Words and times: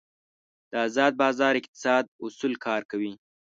د 0.71 0.73
ازاد 0.87 1.13
بازار 1.21 1.53
اقتصاد 1.59 2.03
اصول 2.25 2.53
کار 2.65 2.81
کوي. 2.91 3.13